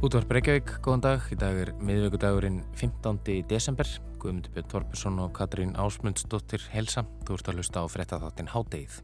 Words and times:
Útvar 0.00 0.24
Breykjavík, 0.24 0.70
góðan 0.80 1.02
dag. 1.04 1.24
Í 1.28 1.36
dag 1.36 1.58
er 1.60 1.70
miðvíkudagurinn 1.84 2.62
15. 2.72 3.18
desember. 3.44 3.84
Guðmundur 4.16 4.54
Björn 4.54 4.70
Torpesson 4.72 5.18
og 5.20 5.34
Katrín 5.36 5.74
Ásmundsdóttir 5.76 6.64
helsa. 6.72 7.02
Þú 7.28 7.36
ert 7.36 7.50
að 7.50 7.58
hlusta 7.60 7.82
á 7.84 7.86
frettatháttin 7.92 8.48
Hádeið. 8.48 8.94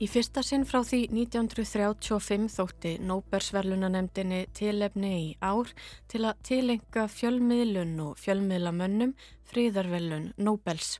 Í 0.00 0.08
fyrsta 0.08 0.40
sinn 0.40 0.64
frá 0.64 0.80
því 0.88 1.02
1935 1.12 2.48
þótti 2.54 2.94
Nóbersverlunanemdini 3.04 4.46
tilefni 4.56 5.12
í 5.18 5.28
ár 5.44 5.68
til 6.08 6.22
að 6.24 6.40
tilenga 6.48 7.04
fjölmiðlun 7.12 7.92
og 8.06 8.16
fjölmiðlamönnum 8.24 9.12
fríðarvelun 9.50 10.30
Nóbels. 10.38 10.96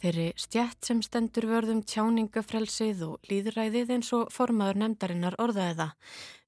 Þeirri 0.00 0.30
stjætt 0.40 0.88
sem 0.88 1.04
stendur 1.04 1.46
vörðum 1.50 1.84
tjáningafrelsið 1.84 3.06
og 3.06 3.30
líðræðið 3.30 3.96
eins 3.96 4.12
og 4.16 4.30
formaður 4.34 4.82
nemdarinnar 4.82 5.36
orðaði 5.38 5.78
það. 5.82 5.96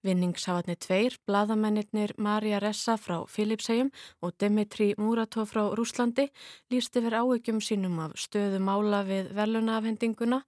Vinningshafatni 0.03 0.75
tveir, 0.83 1.15
bladamennir 1.29 2.11
Marja 2.19 2.59
Ressa 2.59 2.97
frá 2.99 3.21
Filipsegjum 3.31 3.93
og 4.27 4.33
Dimitri 4.43 4.89
Muratov 4.99 5.53
frá 5.53 5.63
Rúslandi 5.79 6.25
líst 6.75 6.99
yfir 6.99 7.15
áhyggjum 7.21 7.61
sínum 7.63 8.01
af 8.03 8.17
stöðu 8.19 8.59
mála 8.59 9.05
við 9.07 9.31
velunafhendinguna, 9.39 10.41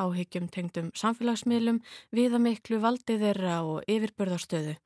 áhyggjum 0.00 0.48
tengdum 0.54 0.88
samfélagsmiðlum, 0.96 1.82
viðamiklu 2.16 2.80
valdi 2.80 3.18
þeirra 3.20 3.60
og 3.68 3.84
yfirbörðarstöðu. 3.84 4.78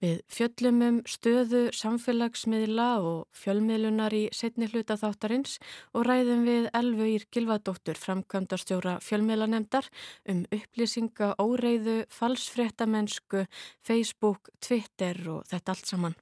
Við 0.00 0.20
fjöllumum 0.32 1.02
stöðu 1.04 1.66
samfélagsmiðla 1.76 2.86
og 3.04 3.26
fjölmiðlunar 3.36 4.14
í 4.16 4.22
setni 4.32 4.70
hluta 4.70 4.96
þáttarins 4.96 5.58
og 5.92 6.06
ræðum 6.08 6.46
við 6.48 6.70
Elvauir 6.80 7.26
Gilvadóttur 7.28 8.00
framkvæmdastjóra 8.00 8.96
fjölmiðlanemdar 9.04 9.90
um 10.32 10.46
upplýsinga, 10.56 11.34
óreiðu, 11.36 11.98
falsfréttamennsku, 12.16 13.44
Facebook, 13.84 14.48
Twitter 14.64 15.20
og 15.36 15.44
þetta 15.52 15.76
allt 15.76 15.92
saman. 15.92 16.20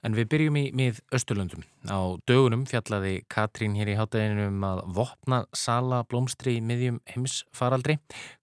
En 0.00 0.14
við 0.16 0.30
byrjum 0.32 0.56
í 0.56 0.62
mið 0.72 1.00
Östurlundum. 1.12 1.64
Á 1.84 2.16
dögunum 2.24 2.62
fjallaði 2.68 3.18
Katrín 3.28 3.74
hér 3.76 3.90
í 3.92 3.96
hátæðinu 3.98 4.46
um 4.48 4.62
að 4.64 4.78
vopna 4.96 5.40
sala 5.52 5.98
blómstri 6.08 6.54
í 6.56 6.62
miðjum 6.64 7.02
heimsfaraldri. 7.12 7.98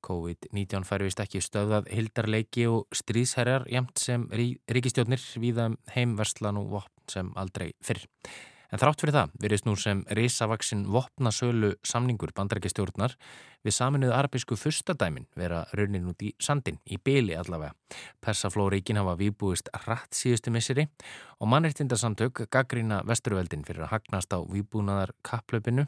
COVID-19 0.05 0.85
fær 0.85 1.05
vist 1.07 1.23
ekki 1.23 1.41
stöðað 1.41 1.89
hildarleiki 1.89 2.67
og 2.69 2.85
stríðsherjar 2.93 3.65
jæmt 3.73 3.97
sem 3.97 4.27
ríkistjónir 4.29 5.23
viða 5.41 5.71
um 5.71 5.79
heimverslan 5.95 6.61
og 6.61 6.69
vopn 6.75 7.09
sem 7.09 7.33
aldrei 7.41 7.71
fyrr. 7.81 8.05
En 8.67 8.81
þrátt 8.81 9.01
fyrir 9.01 9.15
það 9.15 9.35
verðist 9.41 9.67
nú 9.67 9.73
sem 9.79 10.01
risavaksinn 10.13 10.85
vopnasölu 10.91 11.71
samningur 11.87 12.33
bandarækistjórnar 12.35 13.15
við 13.67 13.75
saminuðu 13.75 14.15
arabísku 14.15 14.55
fyrstadæmin 14.59 15.27
vera 15.37 15.65
raunin 15.75 16.07
út 16.11 16.23
í 16.23 16.31
sandin, 16.39 16.79
í 16.87 16.97
byli 17.03 17.35
allavega. 17.35 17.75
Persaflóríkin 18.23 18.99
hafa 18.99 19.17
výbúist 19.19 19.69
rætt 19.85 20.15
síðustu 20.15 20.51
misseri 20.55 20.87
og 21.39 21.51
mannirtindarsamtök 21.51 22.45
gaggrína 22.53 23.01
vesturveldin 23.07 23.65
fyrir 23.67 23.85
að 23.85 23.93
hagnast 23.95 24.33
á 24.33 24.39
výbúnaðar 24.41 25.13
kapplaupinu 25.27 25.87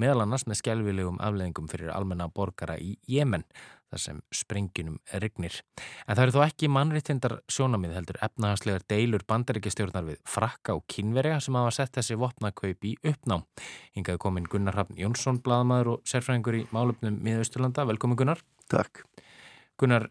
meðal 0.00 0.24
annars 0.24 0.46
með 0.48 0.62
skjálfilegum 0.62 1.20
afleðingum 1.22 1.68
fyrir 1.70 1.92
almenna 1.94 2.30
borgara 2.32 2.78
í 2.80 2.96
Jemen 3.08 3.44
þar 3.88 4.02
sem 4.02 4.20
sprenginum 4.34 4.98
regnir. 5.22 5.56
En 6.06 6.16
það 6.16 6.22
eru 6.24 6.34
þó 6.36 6.42
ekki 6.44 6.70
mannriðtindar 6.72 7.36
sjónamið 7.52 7.96
heldur 7.96 8.20
efnahagslegar 8.26 8.84
deilur 8.90 9.24
bandaríkistjórnar 9.28 10.06
við 10.08 10.20
frakka 10.28 10.76
og 10.76 10.84
kynverja 10.92 11.40
sem 11.44 11.56
hafa 11.58 11.72
sett 11.78 11.96
þessi 11.96 12.18
vopnakaup 12.20 12.88
í 12.88 12.94
uppná. 13.08 13.40
Hingaði 13.96 14.22
komin 14.24 14.48
Gunnar 14.50 14.78
Hafn 14.78 15.00
Jónsson, 15.00 15.40
bladamæður 15.44 15.94
og 15.94 16.06
sérfræðingur 16.08 16.60
í 16.60 16.62
málöfnum 16.74 17.18
miðausturlanda. 17.24 17.88
Velkomin 17.88 18.20
Gunnar. 18.20 18.44
Takk. 18.68 19.04
Gunnar, 19.80 20.08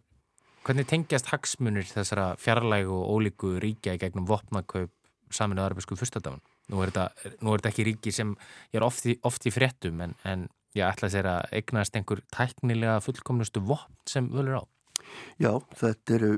hvernig 0.65 0.89
tengjast 0.89 1.31
hagsmunir 1.33 1.87
þessara 1.89 2.31
fjarlægu 2.41 2.93
og 2.97 3.17
ólíku 3.17 3.57
ríkja 3.61 3.97
í 3.97 4.01
gegnum 4.01 4.27
vopnakaup 4.29 4.93
saminuð 5.33 5.67
arabísku 5.67 5.97
fyrstadafan? 5.99 6.41
Nú 6.71 6.81
er 6.83 6.91
þetta, 6.91 7.33
nú 7.45 7.53
er 7.53 7.61
þetta 7.61 7.71
ekki 7.71 7.85
ríki 7.87 8.11
sem 8.15 8.33
er 8.75 8.83
oft 8.83 9.05
í, 9.07 9.15
oft 9.27 9.45
í 9.47 9.53
fréttum 9.55 10.01
en, 10.03 10.15
en 10.27 10.47
ég 10.77 10.85
ætla 10.87 11.09
að 11.09 11.15
segja 11.15 11.33
að 11.37 11.57
eignast 11.59 11.97
einhver 11.97 12.21
tæknilega 12.33 12.99
fullkomnustu 13.05 13.63
vopn 13.65 13.97
sem 14.09 14.29
völur 14.33 14.61
á. 14.61 14.63
Já, 15.41 15.51
þetta 15.79 16.15
eru 16.17 16.31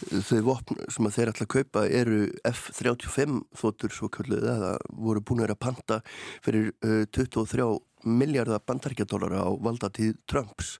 þau 0.00 0.40
vopn 0.46 0.80
sem 0.92 1.08
þeir 1.12 1.30
ætla 1.32 1.46
að 1.46 1.52
kaupa 1.54 1.84
eru 1.92 2.20
F-35 2.48 3.40
þóttur 3.60 3.94
svo 3.94 4.08
kalluð 4.12 4.46
eða 4.48 4.72
voru 4.96 5.22
búin 5.24 5.44
að 5.44 5.58
panta 5.60 6.00
fyrir 6.44 6.72
uh, 6.86 7.04
23 7.12 7.68
miljardar 8.08 8.62
bandaríkjadólara 8.64 9.44
á 9.44 9.50
valdatíð 9.60 10.14
Trumps 10.30 10.78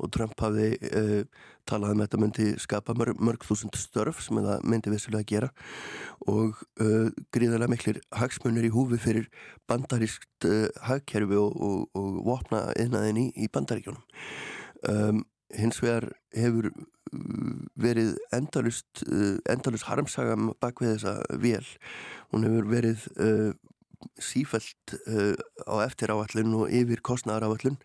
og 0.00 0.12
Trump 0.14 0.38
hafi 0.40 0.72
uh, 0.88 1.20
talað 1.68 1.94
um 1.94 2.02
þetta 2.02 2.20
myndi 2.20 2.46
skapa 2.60 2.94
mörg, 2.98 3.18
mörg 3.22 3.44
þúsund 3.46 3.76
störf 3.78 4.22
sem 4.24 4.40
það 4.42 4.64
myndi 4.68 4.92
vissilega 4.92 5.22
að 5.22 5.32
gera 5.32 5.50
og 6.30 6.62
uh, 6.82 7.10
gríðarlega 7.34 7.72
miklir 7.72 8.00
hagsmunir 8.18 8.68
í 8.68 8.72
húfi 8.74 9.00
fyrir 9.02 9.28
bandarískt 9.70 10.48
uh, 10.48 10.68
hagkerfi 10.88 11.38
og, 11.40 11.54
og, 11.56 11.84
og 11.98 12.22
vopna 12.26 12.64
einaðin 12.76 13.22
í, 13.24 13.26
í 13.44 13.50
bandaríkjónum 13.52 14.02
um, 14.90 15.22
hins 15.52 15.82
vegar 15.82 16.10
hefur 16.34 16.72
verið 17.76 18.14
endalust 18.32 19.02
endalust 19.50 19.84
harmsaga 19.84 20.32
bak 20.62 20.80
við 20.80 20.94
þessa 20.94 21.40
vél. 21.42 21.66
Hún 22.32 22.46
hefur 22.46 22.70
verið 22.70 23.04
uh, 23.20 23.50
sífælt 24.22 24.94
uh, 25.06 25.34
á 25.68 25.74
eftir 25.84 26.12
áallun 26.12 26.54
og 26.60 26.72
yfir 26.72 27.02
kostnæðar 27.04 27.46
áallun 27.48 27.78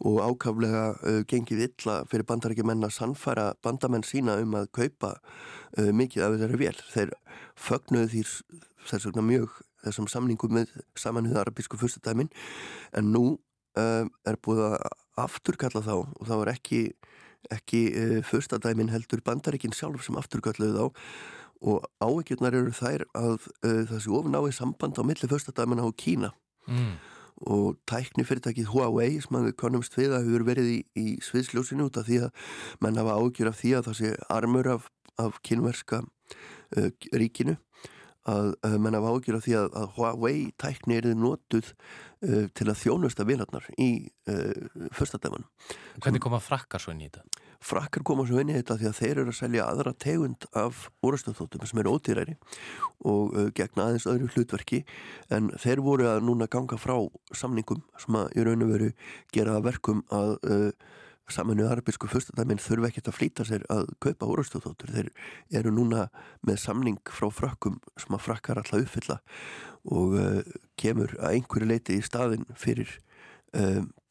og 0.00 0.18
ákaflega 0.24 0.82
uh, 0.96 1.20
gengið 1.28 1.64
illa 1.68 2.00
fyrir 2.10 2.26
bandarækjumenn 2.28 2.86
að 2.86 2.96
sannfæra 2.96 3.48
bandamenn 3.64 4.06
sína 4.06 4.38
um 4.42 4.56
að 4.58 4.70
kaupa 4.78 5.14
uh, 5.18 5.90
mikið 5.94 6.26
af 6.26 6.36
þessari 6.36 6.60
vél. 6.62 6.82
Þeir 6.94 7.14
fögnuðu 7.68 8.12
því 8.14 8.24
þess 8.88 9.08
vegna 9.10 9.26
mjög 9.28 9.56
þessum 9.84 10.10
samningum 10.10 10.56
með 10.58 10.74
samanuðu 10.98 11.40
arabísku 11.42 11.78
fyrstadæmin 11.80 12.32
en 12.98 13.12
nú 13.14 13.26
er 13.78 14.34
búið 14.42 14.64
að 14.64 14.80
afturkalla 15.22 15.84
þá 15.84 15.92
og 16.00 16.22
það 16.26 16.40
var 16.40 16.48
ekki, 16.50 16.80
ekki 17.54 17.82
fyrstadæmin 18.26 18.90
heldur 18.90 19.22
bandarækin 19.22 19.76
sjálf 19.76 20.02
sem 20.02 20.18
afturkalluðu 20.18 20.74
þá 20.74 21.04
og 21.60 21.86
ávegjurnar 22.02 22.54
eru 22.54 22.72
þær 22.74 23.04
að 23.18 23.46
uh, 23.66 23.84
þessi 23.90 24.12
ofnáði 24.14 24.54
samband 24.54 24.98
á 24.98 25.02
milli 25.06 25.30
fyrstadæmina 25.30 25.86
á 25.86 25.90
Kína 25.98 26.30
mm. 26.68 26.92
og 27.50 27.78
tækni 27.90 28.26
fyrirtækið 28.26 28.70
Huawei 28.72 29.18
sem 29.24 29.40
við 29.42 29.56
konumst 29.58 29.96
við 29.98 30.14
að 30.14 30.28
hefur 30.28 30.46
verið 30.48 30.70
í, 30.70 30.78
í 30.94 31.06
sviðsljósinu 31.24 31.88
út 31.88 31.98
af 31.98 32.06
því 32.08 32.20
að 32.28 32.52
menn 32.84 33.00
hafa 33.00 33.16
ávegjur 33.18 33.50
af 33.50 33.58
því 33.62 33.74
að 33.80 33.90
sé 33.98 34.12
armur 34.30 34.70
af, 34.76 34.90
af 35.18 35.40
kynverska 35.46 36.04
uh, 36.04 36.90
ríkinu 37.10 37.58
að 38.28 38.52
uh, 38.54 38.76
menn 38.78 38.98
hafa 38.98 39.14
ávegjur 39.16 39.40
af 39.40 39.46
því 39.48 39.58
að, 39.58 39.68
að 39.82 39.90
Huawei 39.98 40.36
tækni 40.62 41.00
er 41.00 41.10
notuð 41.18 41.72
uh, 41.72 42.46
til 42.54 42.68
að 42.68 42.80
þjónusta 42.84 43.26
vilarnar 43.26 43.66
í 43.74 43.90
uh, 44.30 44.88
fyrstadæmanum 44.94 45.48
Hvernig 45.98 46.22
koma 46.22 46.42
frakkar 46.42 46.82
svo 46.82 46.94
inn 46.94 47.02
í 47.02 47.10
þetta? 47.10 47.47
Frakkar 47.64 48.04
koma 48.06 48.26
svo 48.26 48.38
inn 48.40 48.52
í 48.52 48.56
þetta 48.56 48.76
því 48.78 48.88
að 48.90 48.98
þeir 49.00 49.20
eru 49.22 49.32
að 49.32 49.38
selja 49.38 49.66
aðra 49.66 49.94
tegund 50.04 50.46
af 50.56 50.84
orðstöðþóttum 51.06 51.66
sem 51.66 51.80
eru 51.82 51.94
ódýræri 51.96 52.36
og 53.08 53.34
uh, 53.34 53.48
gegna 53.56 53.88
aðeins 53.88 54.06
öðru 54.10 54.30
hlutverki. 54.34 54.84
En 55.34 55.50
þeir 55.58 55.82
voru 55.84 56.06
að 56.10 56.22
núna 56.28 56.48
ganga 56.50 56.78
frá 56.78 56.96
samningum 57.34 57.82
sem 57.98 58.20
að 58.20 58.30
í 58.38 58.46
raun 58.46 58.64
og 58.66 58.72
veru 58.74 58.92
gera 59.34 59.58
verkum 59.64 60.04
að 60.14 60.36
uh, 60.46 60.70
saminu 61.28 61.66
arabísku 61.68 62.08
fyrstadæminn 62.08 62.60
þurfa 62.62 62.88
ekkert 62.88 63.10
að 63.10 63.16
flýta 63.18 63.44
sér 63.44 63.64
að 63.72 63.90
kaupa 64.00 64.28
orðstöðþóttur 64.32 64.94
þeir 64.94 65.10
eru 65.60 65.72
núna 65.74 66.06
með 66.46 66.62
samning 66.62 67.12
frá 67.12 67.28
frakkum 67.34 67.76
sem 68.00 68.16
að 68.16 68.24
frakkar 68.24 68.62
alltaf 68.62 68.86
uppfylla 68.86 69.18
og 69.92 70.16
uh, 70.16 70.40
kemur 70.80 71.12
að 71.18 71.36
einhverju 71.38 71.68
leiti 71.68 71.98
í 71.98 72.06
staðin 72.06 72.48
fyrir 72.56 72.96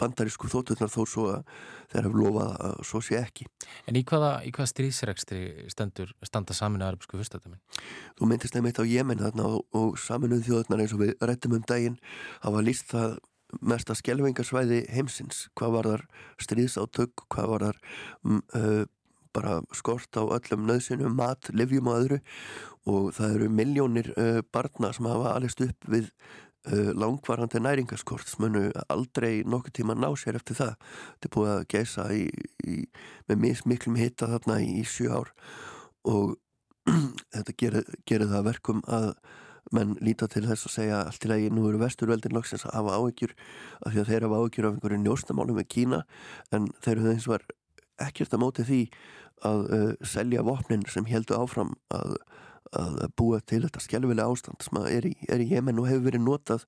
bandarísku 0.02 0.50
þótturnar 0.50 0.90
þó 0.90 1.02
svo 1.06 1.26
að 1.30 1.52
þeir 1.92 2.08
hafa 2.08 2.22
lofað 2.22 2.54
að 2.68 2.80
svo 2.90 3.02
sé 3.06 3.20
ekki 3.20 3.46
En 3.86 4.00
í 4.00 4.04
hvaða, 4.08 4.32
hvaða 4.50 4.72
stríðsregstri 4.72 5.42
stendur 5.70 6.14
standa 6.26 6.56
saminu 6.58 6.88
arabsku 6.88 7.20
fyrstadamin? 7.20 7.62
Þú 8.18 8.32
myndist 8.32 8.58
nefnitt 8.58 8.82
á 8.82 8.86
Jemen 8.90 9.22
þarna 9.22 9.46
og, 9.46 9.66
og 9.78 9.98
saminuð 10.02 10.48
þjóðurnar 10.48 10.84
eins 10.84 10.96
og 10.98 11.04
við 11.06 11.14
rættum 11.22 11.58
um 11.60 11.66
daginn 11.70 12.00
hafa 12.42 12.66
líst 12.66 12.90
það 12.90 13.20
mesta 13.62 13.96
skjelvingarsvæði 13.96 14.84
heimsins 14.92 15.48
hvað 15.58 15.74
var 15.78 15.90
þar 15.92 16.06
stríðsátök 16.44 17.28
hvað 17.32 17.52
var 17.54 17.68
þar 17.68 17.82
um, 18.26 18.42
uh, 18.58 18.84
bara 19.38 19.60
skort 19.76 20.18
á 20.18 20.24
öllum 20.26 20.66
nöðsynum 20.68 21.16
mat, 21.16 21.52
livjum 21.54 21.92
og 21.92 22.02
öðru 22.02 22.20
og 22.88 23.10
það 23.16 23.38
eru 23.38 23.50
miljónir 23.54 24.12
uh, 24.16 24.42
barna 24.52 24.92
sem 24.96 25.08
hafa 25.10 25.36
alist 25.36 25.62
upp 25.64 25.90
við 25.92 26.10
langvarandi 26.72 27.62
næringaskort 27.64 28.34
munu 28.42 28.68
aldrei 28.90 29.44
nokkur 29.48 29.74
tíma 29.76 29.96
ná 29.96 30.10
sér 30.20 30.40
eftir 30.40 30.60
það. 30.60 30.76
Þetta 31.16 31.30
er 31.30 31.36
búið 31.38 31.52
að 31.54 31.66
geisa 31.74 32.08
í, 32.14 32.24
í, 32.68 32.78
með 33.30 33.42
mis, 33.44 33.66
miklum 33.66 34.00
hitta 34.00 34.30
þarna 34.34 34.60
í, 34.64 34.70
í 34.82 34.86
sjö 34.88 35.12
ár 35.22 35.34
og 36.08 36.38
þetta 37.36 37.58
gerir, 37.60 37.92
gerir 38.08 38.32
það 38.32 38.50
verkum 38.52 38.82
að 38.88 39.12
menn 39.76 39.98
líta 40.04 40.30
til 40.32 40.46
þess 40.48 40.68
að 40.68 40.76
segja 40.78 41.00
allt 41.04 41.22
til 41.24 41.34
að 41.34 41.46
nú 41.52 41.66
eru 41.68 41.82
vesturveldin 41.82 42.36
loksins 42.36 42.66
að 42.68 42.78
hafa 42.78 43.00
áhyggjur 43.02 43.34
af 43.84 43.92
því 43.94 44.02
að 44.02 44.12
þeir 44.12 44.26
hafa 44.28 44.42
áhyggjur 44.42 44.68
af 44.68 44.76
einhverju 44.76 45.00
njóstamálum 45.04 45.60
með 45.60 45.70
Kína 45.74 46.02
en 46.56 46.70
þeir 46.84 46.96
eru 46.96 47.14
eins 47.14 47.28
og 47.28 47.34
var 47.36 47.48
ekkert 48.08 48.36
að 48.36 48.44
móti 48.44 48.68
því 48.68 48.82
að 49.48 49.66
uh, 49.76 49.92
selja 50.08 50.46
vopnin 50.46 50.86
sem 50.90 51.08
heldur 51.10 51.44
áfram 51.44 51.76
að, 51.94 52.16
að 52.76 53.00
búa 53.20 53.40
til 53.46 53.62
þetta 53.66 53.84
skjálfilega 53.84 54.28
ástand 54.34 54.66
sem 54.66 54.82
er 54.84 55.08
í, 55.10 55.14
er 55.32 55.44
í 55.44 55.50
Jemen 55.54 55.80
og 55.82 55.90
hefur 55.90 56.08
verið 56.10 56.26
notað 56.26 56.68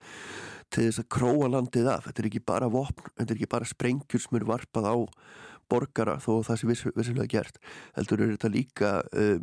til 0.69 0.87
þess 0.87 1.03
að 1.03 1.11
króa 1.17 1.51
landið 1.51 1.91
af. 1.91 2.07
Þetta 2.07 2.23
er 2.23 2.29
ekki 2.31 2.43
bara 2.45 2.71
vopn, 2.71 3.11
þetta 3.17 3.33
er 3.33 3.39
ekki 3.39 3.53
bara 3.55 3.69
sprengjur 3.69 4.23
sem 4.23 4.39
eru 4.39 4.51
varpað 4.51 4.89
á 4.89 4.95
borgara 5.69 6.17
þó 6.21 6.39
það 6.45 6.61
sé 6.61 6.69
vissilega 6.69 7.29
gert 7.29 7.59
heldur 7.97 8.23
er 8.23 8.35
þetta 8.35 8.53
líka 8.53 8.99
uh, 9.13 9.41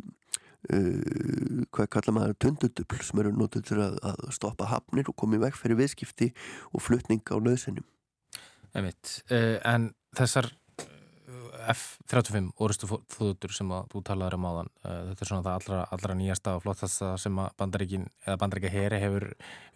Uh, 0.73 1.61
hvað 1.71 1.87
kalla 1.93 2.11
maður 2.15 2.33
tundudubl 2.43 2.97
sem 3.05 3.19
eru 3.21 3.29
nótið 3.31 3.61
til 3.69 3.75
að, 3.79 3.93
að 4.09 4.23
stoppa 4.35 4.65
hafnir 4.67 5.07
og 5.07 5.15
komið 5.21 5.43
vekk 5.45 5.59
fyrir 5.61 5.77
viðskipti 5.79 6.27
og 6.73 6.81
flutning 6.83 7.21
á 7.29 7.37
nöðsynum 7.39 7.85
uh, 9.29 9.53
En 9.61 9.85
þessar 10.17 10.49
F-35 11.27 12.53
orustu 12.63 12.87
þúður 13.11 13.53
sem 13.55 13.71
þú 13.91 14.01
talaður 14.07 14.37
um 14.37 14.47
áðan. 14.47 14.69
Uh, 14.83 14.99
þetta 15.09 15.25
er 15.25 15.29
svona 15.31 15.45
það 15.47 15.57
allra, 15.59 15.79
allra 15.97 16.15
nýjasta 16.21 16.55
og 16.55 16.63
flottasta 16.63 17.11
sem 17.19 17.41
að 17.43 17.49
bandaríkin 17.59 18.05
eða 18.25 18.39
bandaríka 18.43 18.71
heri 18.71 19.01
hefur 19.01 19.27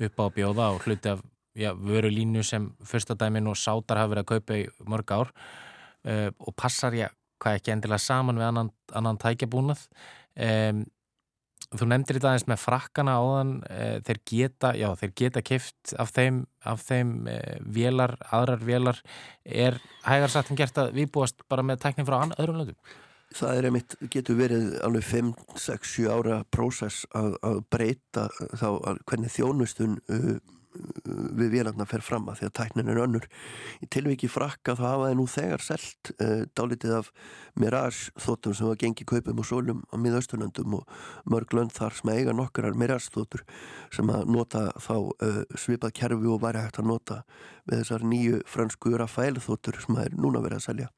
upp 0.07 0.23
á 0.23 0.25
bjóða 0.37 0.69
og 0.75 0.85
hluti 0.85 1.11
af 1.11 1.23
já, 1.57 1.73
vöru 1.75 2.11
línu 2.11 2.43
sem 2.47 2.69
fyrsta 2.87 3.17
dæmin 3.19 3.51
og 3.51 3.59
sátar 3.59 3.99
hafa 3.99 4.13
verið 4.13 4.23
að 4.23 4.31
kaupa 4.31 4.61
í 4.61 4.63
mörg 4.87 5.15
ár. 5.17 5.33
Uh, 6.07 6.29
og 6.39 6.55
passar 6.55 6.95
ég 6.97 7.11
hvað 7.41 7.59
ekki 7.59 7.75
endilega 7.75 8.01
saman 8.01 8.39
við 8.39 8.47
annan, 8.47 8.71
annan 8.95 9.19
tækjabúnað. 9.21 9.83
Um, 10.39 10.85
Þú 11.71 11.85
nefndir 11.87 12.17
þetta 12.17 12.31
aðeins 12.33 12.47
með 12.51 12.57
frakkana 12.65 13.13
áðan, 13.15 13.51
eh, 13.71 13.99
þeir 14.03 14.17
geta, 14.27 14.73
já, 14.75 14.89
þeir 14.99 15.13
geta 15.21 15.41
kift 15.41 15.93
af 16.03 16.11
þeim, 16.11 16.41
af 16.67 16.81
þeim 16.83 17.13
eh, 17.31 17.61
vélar, 17.63 18.17
aðrar 18.27 18.65
vélar, 18.67 18.99
er 19.45 19.79
hægarsattin 20.03 20.59
gert 20.59 20.81
að 20.81 20.91
við 20.99 21.13
búast 21.15 21.45
bara 21.47 21.63
með 21.63 21.79
tækning 21.85 22.09
frá 22.09 22.17
öðrum 22.35 22.59
löndum? 22.59 22.75
Það 23.31 23.57
er 23.57 23.67
einmitt, 23.69 23.95
getur 24.11 24.35
verið 24.35 24.73
alveg 24.83 25.05
5, 25.07 25.31
6, 25.63 25.93
7 25.95 26.09
ára 26.11 26.41
prósess 26.51 27.05
að, 27.15 27.37
að 27.47 27.61
breyta 27.71 28.25
þá 28.59 28.67
hvernig 29.07 29.31
þjónustun 29.31 29.95
uh, 30.11 30.33
við 30.71 31.51
vélarna 31.51 31.85
fer 31.89 32.03
fram 32.03 32.29
að 32.31 32.39
því 32.39 32.47
að 32.47 32.53
tæknin 32.59 32.91
er 32.91 33.01
önnur. 33.03 33.27
Í 33.83 33.89
tilviki 33.91 34.29
frakka 34.31 34.75
þá 34.79 34.83
hafa 34.85 35.09
það 35.09 35.15
nú 35.19 35.25
þegar 35.31 35.65
selt 35.65 36.11
uh, 36.15 36.43
dálitið 36.57 36.95
af 36.99 37.11
Mirage 37.59 38.13
þóttum 38.23 38.55
sem 38.55 38.69
var 38.69 38.79
gengið 38.79 39.09
kaupum 39.11 39.41
og 39.43 39.47
sólum 39.49 39.83
á 39.91 39.95
miðausturlöndum 39.99 40.77
og 40.79 40.97
mörg 41.31 41.55
lönd 41.57 41.75
þar 41.75 41.97
sem 41.99 42.13
eiga 42.13 42.35
nokkurar 42.35 42.77
Mirage 42.79 43.11
þóttur 43.11 43.43
sem 43.91 44.11
að 44.13 44.31
nota 44.31 44.67
þá 44.79 44.95
uh, 44.95 45.41
svipað 45.59 45.95
kerfi 45.99 46.31
og 46.31 46.43
væri 46.45 46.63
hægt 46.63 46.79
að 46.79 46.91
nota 46.93 47.21
við 47.67 47.81
þessar 47.81 48.07
nýju 48.07 48.43
fransku 48.49 48.95
Rafael 48.99 49.35
þóttur 49.43 49.81
sem 49.83 49.97
það 49.97 50.05
er 50.07 50.19
núna 50.19 50.43
verið 50.43 50.61
að 50.61 50.67
selja. 50.69 50.91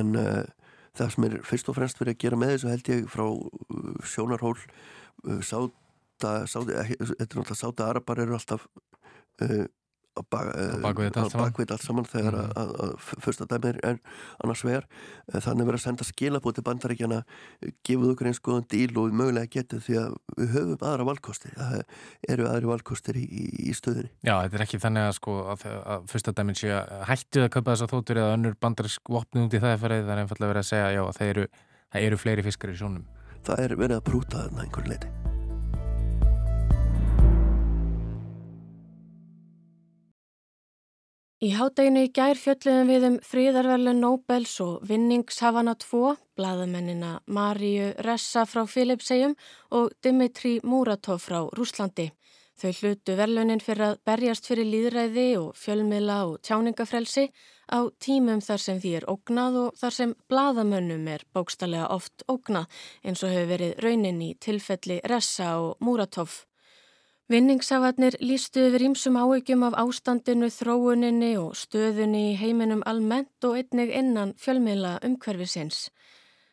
En 0.00 0.16
uh, 0.18 0.42
það 0.98 1.14
sem 1.14 1.28
er 1.28 1.42
fyrst 1.46 1.70
og 1.70 1.78
fremst 1.78 2.02
verið 2.02 2.16
að 2.16 2.24
gera 2.24 2.40
með 2.40 2.56
þessu 2.56 2.72
held 2.74 2.90
ég 2.90 3.12
frá 3.12 3.26
sjónarhól 4.10 4.56
sátt 5.44 5.76
þetta 6.20 6.86
er 6.86 7.26
náttúrulega 7.26 7.58
sáta 7.58 7.90
arabar 7.90 8.22
eru 8.24 8.36
alltaf 8.38 8.66
uh, 9.42 9.66
á 10.10 10.22
bakvið 10.26 11.16
allt, 11.20 11.70
allt 11.70 11.84
saman 11.84 12.06
þegar 12.08 12.34
mm. 12.34 12.52
að, 12.58 12.70
að, 12.82 12.94
að 13.14 13.22
fyrsta 13.24 13.46
dæmið 13.50 13.78
er 13.86 13.98
annars 14.42 14.62
vegar. 14.66 14.86
Eh, 15.30 15.38
þannig 15.44 15.68
verið 15.68 15.78
að 15.78 15.84
senda 15.84 16.06
skilabóti 16.08 16.58
til 16.58 16.66
bandaríkjana 16.66 17.20
gefið 17.86 18.12
okkur 18.14 18.30
eins 18.30 18.42
góðan 18.44 18.66
díl 18.72 18.90
og 19.00 19.14
mögulega 19.16 19.52
getið 19.54 19.84
því 19.86 19.98
að 20.02 20.18
við 20.40 20.52
höfum 20.56 20.84
aðra 20.90 21.08
valkosti 21.10 21.54
það 21.54 21.78
eru 22.34 22.50
aðri 22.50 22.72
valkostir 22.72 23.20
í, 23.20 23.24
í, 23.24 23.46
í 23.70 23.76
stöðinni 23.76 24.10
Já, 24.26 24.34
þetta 24.34 24.60
er 24.60 24.66
ekki 24.66 24.82
þannig 24.82 25.08
að 25.08 25.16
sko 25.20 25.38
að, 25.54 25.66
að 25.94 26.06
fyrsta 26.12 26.36
dæmið 26.36 26.62
sé 26.64 26.74
að 26.76 27.08
hættu 27.12 27.46
að 27.46 27.52
köpa 27.56 27.72
þess 27.72 27.86
að 27.86 27.96
þóttur 27.96 28.22
eða 28.24 28.36
önnur 28.36 28.60
bandarísk 28.66 29.14
vopnið 29.16 29.46
út 29.48 29.58
í 29.58 29.64
það 29.64 29.80
það 29.86 29.98
er 29.98 30.24
einfallega 30.24 30.54
verið 30.54 30.64
að 30.64 30.70
segja 30.74 30.94
já, 30.98 31.02
það 31.20 31.34
eru, 31.34 31.50
það 31.94 32.08
eru 32.10 32.22
fleiri 32.26 32.46
fiskar 32.50 32.74
í 32.74 32.78
sjónum. 32.82 33.10
Það 33.46 33.66
er 33.66 33.76
verið 33.78 34.00
að 34.00 34.08
prúta 34.10 34.42
þarna 34.44 34.66
einhver 34.66 34.90
leiti 34.90 35.29
Í 41.40 41.54
hádeginu 41.56 42.02
í 42.04 42.08
gær 42.12 42.36
fjöldluðum 42.36 42.90
við 42.92 43.04
um 43.08 43.14
fríðarverlu 43.24 43.94
Nobels 43.96 44.58
og 44.60 44.82
vinningshafana 44.84 45.72
tvo, 45.80 46.10
bladamennina 46.36 47.14
Maríu 47.32 47.94
Ressa 48.04 48.42
frá 48.44 48.66
Filipsegjum 48.68 49.32
og 49.78 49.94
Dimitri 50.04 50.58
Muratov 50.68 51.22
frá 51.24 51.38
Rúslandi. 51.56 52.10
Þau 52.60 52.74
hlutu 52.82 53.16
verlunin 53.16 53.64
fyrir 53.64 53.86
að 53.86 54.02
berjast 54.04 54.50
fyrir 54.50 54.68
líðræði 54.68 55.26
og 55.38 55.56
fjölmiðla 55.56 56.18
og 56.28 56.36
tjáningafrelsi 56.44 57.30
á 57.72 57.88
tímum 57.96 58.44
þar 58.44 58.64
sem 58.66 58.84
því 58.84 58.94
er 59.00 59.08
ógnað 59.08 59.58
og 59.62 59.80
þar 59.80 59.96
sem 59.96 60.14
bladamönnum 60.28 61.08
er 61.08 61.24
bókstallega 61.32 61.88
oft 61.96 62.28
ógnað 62.28 62.68
eins 63.00 63.24
og 63.24 63.32
hefur 63.32 63.50
verið 63.54 63.80
raunin 63.80 64.20
í 64.28 64.34
tilfelli 64.36 65.00
Ressa 65.08 65.54
og 65.64 65.80
Muratov. 65.80 66.42
Vinningsafarnir 67.30 68.16
lístu 68.18 68.64
yfir 68.66 68.82
ímsum 68.88 69.14
áhyggjum 69.14 69.60
af 69.68 69.76
ástandinu, 69.78 70.48
þróuninni 70.50 71.36
og 71.38 71.52
stöðunni 71.54 72.32
í 72.32 72.38
heiminum 72.40 72.80
almennt 72.90 73.46
og 73.46 73.54
einnig 73.60 73.92
innan 73.94 74.32
fjölmiðla 74.34 74.96
umhverfisins. 75.06 75.92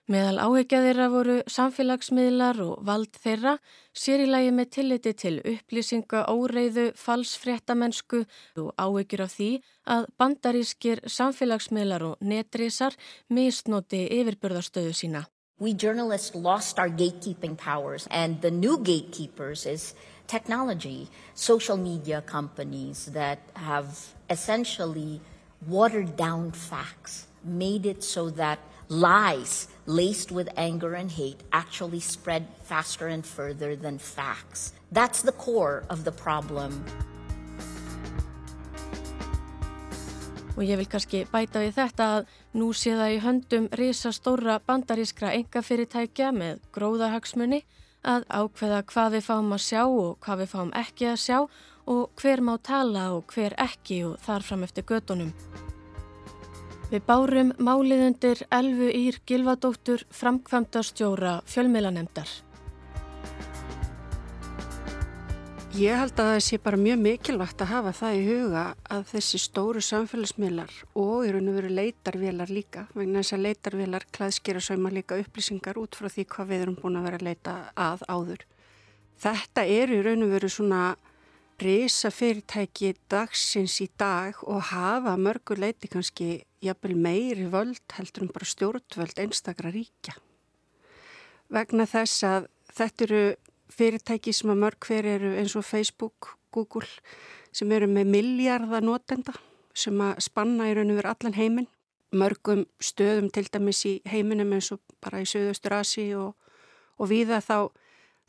Meðal 0.06 0.38
áhyggja 0.38 0.84
þeirra 0.84 1.08
voru 1.10 1.38
samfélagsmiðlar 1.50 2.62
og 2.62 2.84
vald 2.86 3.18
þeirra, 3.24 3.56
sérilagi 3.90 4.52
með 4.54 4.70
tilliti 4.76 5.14
til 5.18 5.32
upplýsinga, 5.42 6.22
óreiðu, 6.30 6.92
falsfréttamennsku 6.94 8.20
og 8.62 8.70
áhyggjur 8.78 9.24
af 9.26 9.34
því 9.34 9.48
að 9.96 10.06
bandarískir 10.22 11.02
samfélagsmiðlar 11.10 12.06
og 12.12 12.22
netrísar 12.22 12.94
misnoti 13.34 14.04
yfirbörðarstöðu 14.20 14.94
sína. 14.94 15.24
We 15.60 15.74
journalists 15.74 16.36
lost 16.36 16.78
our 16.78 16.88
gatekeeping 16.88 17.56
powers 17.58 18.08
and 18.12 18.40
the 18.42 18.52
new 18.52 18.78
gatekeepers 18.78 19.66
is 19.66 19.96
technology, 20.28 21.10
social 21.34 21.78
media 21.78 22.22
companies 22.22 23.06
that 23.14 23.40
have 23.56 24.14
essentially 24.30 25.22
watered 25.66 26.16
down 26.16 26.52
facts, 26.52 27.28
made 27.44 27.86
it 27.86 28.04
so 28.04 28.30
that 28.30 28.60
lies 28.90 29.68
laced 29.86 30.32
with 30.32 30.50
anger 30.58 30.94
and 30.94 31.12
hate 31.12 31.44
actually 31.52 32.00
spread 32.00 32.48
faster 32.64 33.08
and 33.08 33.26
further 33.26 33.76
than 33.76 33.98
facts. 33.98 34.74
That's 34.92 35.22
the 35.22 35.34
core 35.34 35.84
of 35.90 36.04
the 36.04 36.12
problem. 36.12 36.84
Og 40.58 40.64
ég 40.66 40.80
vil 40.80 40.88
kannski 40.90 41.20
bæta 41.30 41.62
við 41.62 41.76
þetta 41.76 42.06
að 42.18 42.30
nú 42.58 42.72
sé 42.74 42.96
það 42.98 43.12
í 43.14 43.18
höndum 43.22 43.66
risastóra 43.78 44.56
bandarískra 44.66 45.36
engafyrirtækja 45.38 46.32
með 46.34 46.64
gróðahagsmunni 46.74 47.62
að 48.04 48.26
ákveða 48.30 48.84
hvað 48.92 49.16
við 49.18 49.26
fáum 49.28 49.54
að 49.56 49.64
sjá 49.66 49.82
og 49.86 50.18
hvað 50.26 50.44
við 50.44 50.52
fáum 50.54 50.74
ekki 50.78 51.10
að 51.12 51.22
sjá 51.24 51.40
og 51.88 52.22
hver 52.22 52.44
má 52.44 52.54
tala 52.64 53.06
og 53.16 53.34
hver 53.34 53.56
ekki 53.58 54.04
og 54.08 54.20
þar 54.24 54.46
fram 54.48 54.66
eftir 54.68 54.86
gödunum. 54.88 55.32
Við 56.88 57.04
bárum 57.04 57.54
máliðundir 57.60 58.46
Elfu 58.52 58.88
Ír 58.96 59.20
Gilvadóttur 59.28 60.06
framkvæmdastjóra 60.16 61.42
fjölmiðlanemdar. 61.44 62.30
Ég 65.78 65.94
held 65.94 66.18
að 66.18 66.32
það 66.32 66.40
sé 66.42 66.58
bara 66.58 66.78
mjög 66.82 67.02
mikilvægt 67.04 67.60
að 67.62 67.70
hafa 67.70 67.92
það 67.94 68.16
í 68.18 68.22
huga 68.26 68.62
að 68.96 69.04
þessi 69.12 69.40
stóru 69.44 69.82
samfélagsmiðlar 69.86 70.72
og 70.98 71.28
í 71.28 71.34
raun 71.36 71.52
og 71.52 71.58
veru 71.60 71.70
leitarvélar 71.70 72.50
líka, 72.50 72.88
vegna 72.98 73.22
þess 73.22 73.36
að 73.36 73.44
leitarvélar 73.44 74.08
klæðskera 74.18 74.64
sauma 74.64 74.90
líka 74.90 75.20
upplýsingar 75.22 75.78
út 75.78 75.94
frá 76.00 76.10
því 76.10 76.26
hvað 76.34 76.50
við 76.50 76.64
erum 76.64 76.80
búin 76.82 76.98
að 76.98 77.06
vera 77.06 77.20
að 77.20 77.28
leita 77.28 77.54
að 77.78 78.06
áður. 78.10 78.48
Þetta 79.22 79.68
eru 79.76 80.00
í 80.00 80.02
raun 80.08 80.26
og 80.26 80.34
veru 80.34 80.50
svona 80.56 80.82
reysa 81.62 82.10
fyrirtæki 82.10 82.96
dagsins 83.14 83.78
í 83.86 83.92
dag 84.02 84.42
og 84.50 84.72
hafa 84.72 85.14
mörgur 85.22 85.62
leiti 85.62 85.94
kannski 85.94 86.40
jafnvel 86.66 86.98
meiri 86.98 87.52
völd 87.54 88.00
heldur 88.00 88.26
um 88.26 88.34
bara 88.34 88.50
stjórnvöld 88.50 89.22
einstakra 89.22 89.70
ríkja. 89.70 90.18
Vegna 91.54 91.86
þess 91.86 92.26
að 92.26 92.50
þetta 92.74 93.12
eru 93.12 93.28
fyrirtæki 93.74 94.34
sem 94.34 94.52
að 94.54 94.62
mörg 94.64 94.88
hver 94.88 95.08
eru 95.18 95.34
eins 95.40 95.56
og 95.58 95.66
Facebook, 95.66 96.36
Google 96.54 96.88
sem 97.56 97.72
eru 97.72 97.88
með 97.90 98.12
miljardar 98.14 98.86
notenda 98.86 99.34
sem 99.78 99.98
að 100.02 100.22
spanna 100.26 100.70
í 100.70 100.76
raun 100.78 100.94
og 100.94 101.00
veru 101.00 101.12
allan 101.12 101.38
heiminn. 101.38 101.68
Mörgum 102.18 102.64
stöðum 102.80 103.28
til 103.34 103.46
dæmis 103.52 103.84
í 103.86 103.98
heiminum 104.08 104.54
eins 104.56 104.72
og 104.72 104.80
bara 105.04 105.20
í 105.22 105.28
Suðaustur 105.28 105.76
Asi 105.76 106.08
og, 106.16 106.34
og 106.98 107.10
viða 107.12 107.42
þá 107.44 107.68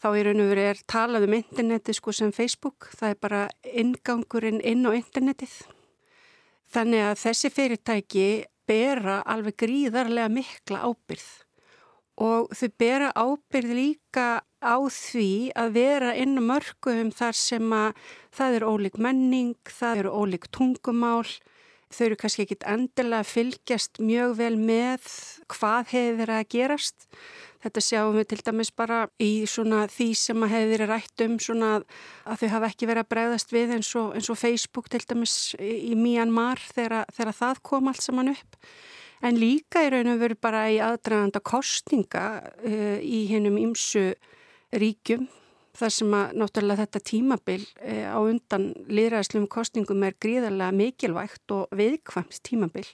þá 0.02 0.08
í 0.14 0.22
raun 0.26 0.42
og 0.42 0.52
veru 0.52 0.66
er 0.70 0.82
talað 0.90 1.26
um 1.28 1.36
interneti 1.38 1.94
sko 1.96 2.14
sem 2.14 2.32
Facebook, 2.34 2.90
það 2.94 3.14
er 3.14 3.20
bara 3.22 3.42
ingangurinn 3.62 4.62
inn 4.66 4.86
á 4.86 4.90
internetið. 4.94 5.54
Þannig 6.68 7.04
að 7.06 7.20
þessi 7.22 7.50
fyrirtæki 7.54 8.28
bera 8.68 9.22
alveg 9.26 9.56
gríðarlega 9.62 10.28
mikla 10.30 10.84
ábyrð 10.84 11.28
og 12.18 12.50
þau 12.56 12.68
bera 12.80 13.10
ábyrð 13.14 13.74
líka 13.78 14.28
á 14.58 14.76
því 14.90 15.54
að 15.54 15.74
vera 15.76 16.14
inn 16.18 16.34
á 16.34 16.42
mörgum 16.42 17.12
þar 17.14 17.36
sem 17.38 17.74
að 17.74 18.00
það 18.34 18.56
eru 18.58 18.72
ólík 18.74 18.98
menning, 18.98 19.54
það 19.62 20.02
eru 20.02 20.14
ólík 20.18 20.48
tungumál, 20.54 21.28
þau 21.94 22.04
eru 22.08 22.18
kannski 22.18 22.44
ekkit 22.44 22.66
endilega 22.68 23.22
að 23.22 23.30
fylgjast 23.32 24.02
mjög 24.02 24.34
vel 24.40 24.56
með 24.58 25.06
hvað 25.54 25.94
hefur 25.94 26.18
verið 26.24 26.40
að 26.40 26.50
gerast. 26.56 27.08
Þetta 27.58 27.82
sjáum 27.82 28.14
við 28.14 28.26
til 28.30 28.42
dæmis 28.46 28.68
bara 28.70 28.98
í 29.18 29.30
því 29.46 30.08
sem 30.14 30.42
að 30.46 30.52
hefur 30.52 30.74
verið 30.74 30.92
rætt 30.92 31.24
um 31.24 31.40
svona 31.42 31.70
að 31.78 32.42
þau 32.42 32.52
hafa 32.52 32.68
ekki 32.70 32.86
verið 32.86 33.02
að 33.02 33.10
bregðast 33.14 33.54
við 33.54 33.72
eins 33.78 33.94
og, 33.98 34.12
eins 34.14 34.30
og 34.30 34.38
Facebook 34.38 34.90
til 34.90 35.02
dæmis 35.06 35.56
í 35.58 35.94
Myanmar 35.98 36.62
þegar, 36.70 37.08
þegar 37.14 37.34
það 37.40 37.64
kom 37.66 37.90
allt 37.90 38.04
saman 38.04 38.34
upp 38.34 38.62
en 39.24 39.40
líka 39.40 39.84
í 39.86 39.90
raun 39.92 40.12
og 40.12 40.22
veru 40.22 40.38
bara 40.40 40.66
í 40.70 40.78
aðdraganda 40.82 41.42
kostinga 41.44 42.24
uh, 42.44 42.98
í 43.02 43.26
hennum 43.32 43.58
ymsu 43.60 44.12
ríkjum 44.74 45.26
þar 45.78 45.94
sem 45.94 46.14
að 46.18 46.38
náttúrulega 46.42 46.84
þetta 46.84 47.04
tímabil 47.12 47.60
uh, 47.64 48.06
á 48.14 48.18
undan 48.20 48.70
liðræðslum 48.90 49.48
kostingum 49.50 50.06
er 50.06 50.18
gríðarlega 50.20 50.74
mikilvægt 50.74 51.54
og 51.54 51.68
viðkvæmt 51.78 52.42
tímabil 52.46 52.86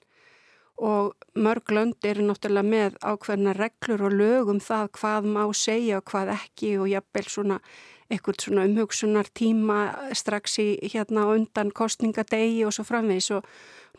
og 0.82 1.14
mörg 1.38 1.70
lönd 1.70 2.06
eru 2.06 2.24
náttúrulega 2.26 2.66
með 2.66 2.96
ákveðna 3.02 3.54
reglur 3.54 4.06
og 4.08 4.16
lögum 4.18 4.60
það 4.62 4.88
hvað 4.98 5.28
má 5.36 5.42
segja 5.54 6.00
og 6.00 6.08
hvað 6.10 6.32
ekki 6.34 6.72
og 6.82 6.88
jafnvel 6.90 7.28
svona 7.30 7.60
eitthvað 8.12 8.42
svona 8.42 8.64
umhugsunar 8.68 9.30
tíma 9.38 9.78
strax 10.12 10.58
í 10.60 10.68
hérna 10.92 11.28
undan 11.32 11.70
kostningadegi 11.72 12.64
og 12.66 12.74
svo 12.76 12.84
framvegs 12.88 13.30
og 13.36 13.46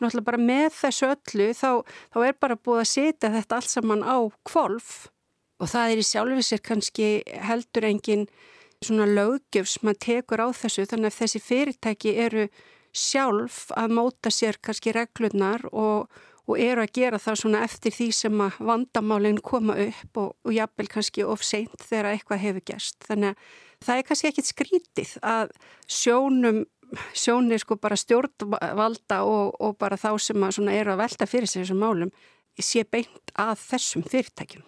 náttúrulega 0.00 0.28
bara 0.28 0.42
með 0.42 0.68
þessu 0.76 1.10
öllu 1.14 1.48
þá, 1.56 1.70
þá 2.12 2.18
er 2.28 2.38
bara 2.40 2.60
búið 2.60 2.82
að 2.84 2.92
setja 2.92 3.32
þetta 3.34 3.58
allt 3.58 3.72
saman 3.72 4.04
á 4.04 4.16
kvolf 4.46 5.08
og 5.56 5.72
það 5.72 5.90
er 5.90 6.02
í 6.02 6.06
sjálfisir 6.06 6.62
kannski 6.64 7.10
heldur 7.48 7.88
engin 7.88 8.26
svona 8.84 9.08
lögjöf 9.08 9.70
sem 9.72 9.90
að 9.90 10.00
tekur 10.04 10.44
á 10.44 10.48
þessu 10.52 10.84
þannig 10.90 11.12
að 11.12 11.20
þessi 11.22 11.42
fyrirtæki 11.42 12.16
eru 12.26 12.48
sjálf 12.96 13.66
að 13.76 13.94
móta 13.96 14.32
sér 14.32 14.60
kannski 14.62 14.92
reglurnar 14.96 15.64
og, 15.72 16.06
og 16.46 16.60
eru 16.62 16.84
að 16.84 16.94
gera 16.94 17.18
það 17.22 17.40
svona 17.42 17.64
eftir 17.66 17.94
því 17.94 18.08
sem 18.14 18.42
að 18.44 18.60
vandamálinn 18.68 19.42
koma 19.42 19.74
upp 19.86 20.20
og, 20.22 20.32
og 20.46 20.54
jafnvel 20.54 20.88
kannski 20.92 21.26
of 21.26 21.42
seint 21.42 21.82
þegar 21.82 22.12
eitthvað 22.12 22.44
hefur 22.44 22.66
gerst. 22.70 22.98
Þannig 23.08 23.34
að 23.34 23.86
það 23.86 23.98
er 23.98 24.08
kannski 24.10 24.30
ekkit 24.30 24.50
skrítið 24.52 25.16
að 25.26 25.52
sjónum 25.90 26.64
sjónir 27.16 27.58
sko 27.58 27.76
bara 27.82 27.98
stjórnvalda 27.98 29.22
og, 29.26 29.56
og 29.60 29.76
bara 29.78 29.98
þá 29.98 30.12
sem 30.22 30.46
að 30.46 30.70
eru 30.70 30.94
að 30.94 31.02
velta 31.02 31.26
fyrir 31.26 31.50
sig 31.50 31.64
þessum 31.64 31.82
málum 31.82 32.12
sé 32.62 32.84
beint 32.88 33.32
að 33.34 33.58
þessum 33.66 34.04
fyrirtækjum. 34.06 34.64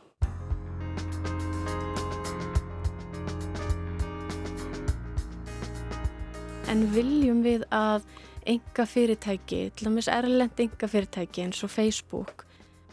En 6.68 6.82
viljum 6.92 7.40
við 7.46 7.62
að 7.72 8.04
enga 8.48 8.84
fyrirtæki, 8.88 9.62
til 9.76 9.88
dæmis 9.88 10.08
erlend 10.12 10.60
enga 10.60 10.88
fyrirtæki 10.88 11.44
eins 11.44 11.62
og 11.66 11.72
Facebook, 11.72 12.44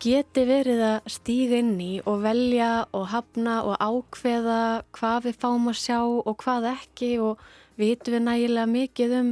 geti 0.03 0.43
verið 0.47 0.81
að 0.83 1.11
stíga 1.15 1.59
inn 1.63 1.75
í 1.81 1.91
og 2.03 2.23
velja 2.25 2.71
og 2.95 3.07
hafna 3.13 3.61
og 3.63 3.77
ákveða 3.79 4.61
hvað 4.95 5.29
við 5.29 5.37
fáum 5.43 5.69
að 5.71 5.79
sjá 5.81 5.99
og 6.03 6.33
hvað 6.43 6.71
ekki 6.73 7.11
og 7.23 7.43
vitum 7.79 8.17
við 8.17 8.25
nægilega 8.25 8.71
mikið 8.71 9.15
um 9.19 9.29